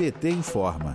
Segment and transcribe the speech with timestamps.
[0.00, 0.94] PT informa.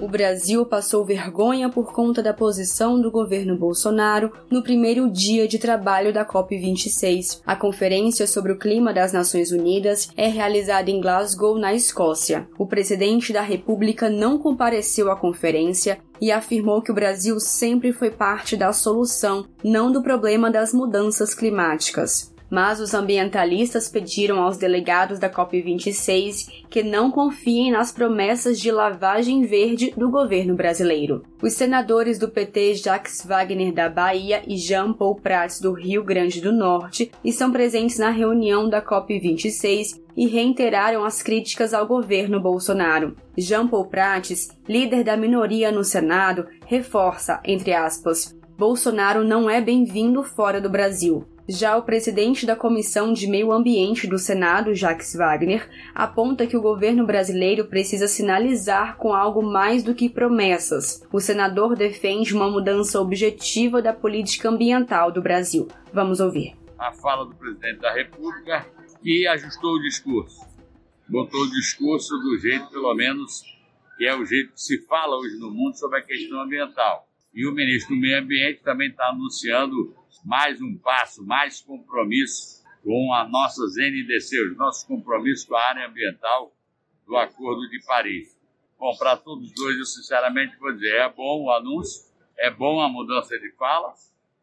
[0.00, 5.58] O Brasil passou vergonha por conta da posição do governo Bolsonaro no primeiro dia de
[5.58, 7.40] trabalho da COP26.
[7.44, 12.46] A conferência sobre o clima das Nações Unidas é realizada em Glasgow, na Escócia.
[12.56, 18.12] O presidente da República não compareceu à conferência e afirmou que o Brasil sempre foi
[18.12, 25.18] parte da solução, não do problema das mudanças climáticas mas os ambientalistas pediram aos delegados
[25.18, 31.24] da COP26 que não confiem nas promessas de lavagem verde do governo brasileiro.
[31.42, 36.40] Os senadores do PT Jacques Wagner da Bahia e Jean Paul Prats do Rio Grande
[36.40, 43.16] do Norte estão presentes na reunião da COP26 e reiteraram as críticas ao governo Bolsonaro.
[43.36, 50.22] Jean Paul Prats, líder da minoria no Senado, reforça, entre aspas, Bolsonaro não é bem-vindo
[50.22, 51.26] fora do Brasil.
[51.48, 56.60] Já o presidente da Comissão de Meio Ambiente do Senado, Jacques Wagner, aponta que o
[56.60, 61.06] governo brasileiro precisa sinalizar com algo mais do que promessas.
[61.12, 65.68] O senador defende uma mudança objetiva da política ambiental do Brasil.
[65.92, 66.56] Vamos ouvir.
[66.76, 68.66] A fala do presidente da República
[69.00, 70.44] que ajustou o discurso.
[71.08, 73.44] Botou o discurso do jeito, pelo menos,
[73.96, 77.06] que é o jeito que se fala hoje no mundo sobre a questão ambiental.
[77.36, 83.12] E o ministro do Meio Ambiente também está anunciando mais um passo, mais compromisso com
[83.12, 86.56] as nossas NDC, os nossos compromissos com a área ambiental
[87.06, 88.34] do Acordo de Paris.
[88.78, 92.88] Bom, para todos dois, eu sinceramente vou dizer, é bom o anúncio, é bom a
[92.88, 93.92] mudança de fala,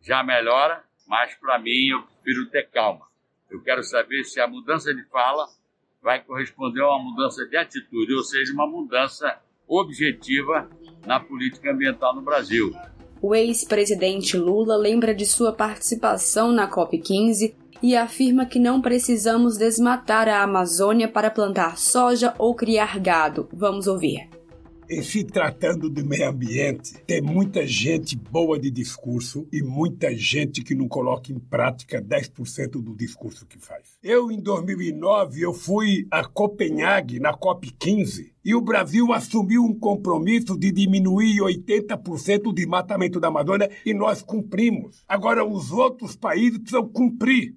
[0.00, 3.04] já melhora, mas para mim eu prefiro ter calma.
[3.50, 5.44] Eu quero saber se a mudança de fala
[6.00, 10.70] vai corresponder a uma mudança de atitude, ou seja, uma mudança objetiva
[11.06, 12.74] na política ambiental no Brasil.
[13.22, 20.28] O ex-presidente Lula lembra de sua participação na COP15 e afirma que não precisamos desmatar
[20.28, 23.48] a Amazônia para plantar soja ou criar gado.
[23.52, 24.28] Vamos ouvir.
[24.88, 30.62] Em se tratando de meio ambiente, tem muita gente boa de discurso e muita gente
[30.62, 33.98] que não coloca em prática 10% do discurso que faz.
[34.00, 40.56] Eu, em 2009, eu fui a Copenhague, na COP15, e o Brasil assumiu um compromisso
[40.56, 45.02] de diminuir 80% o desmatamento da Amazônia e nós cumprimos.
[45.08, 47.56] Agora, os outros países precisam cumprir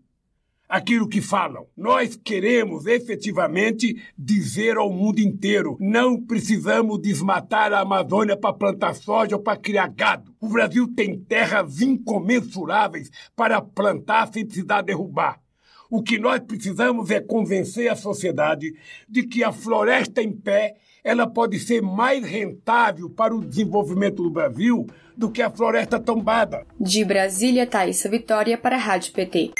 [0.70, 1.66] aquilo que falam.
[1.76, 9.36] Nós queremos efetivamente dizer ao mundo inteiro: não precisamos desmatar a Amazônia para plantar soja
[9.36, 10.32] ou para criar gado.
[10.40, 15.42] O Brasil tem terras incomensuráveis para plantar sem precisar derrubar.
[15.90, 18.76] O que nós precisamos é convencer a sociedade
[19.08, 24.30] de que a floresta em pé ela pode ser mais rentável para o desenvolvimento do
[24.30, 24.86] Brasil
[25.18, 26.68] do que a floresta tombada.
[26.80, 29.52] De Brasília, Thaisa Vitória para a Rádio PT.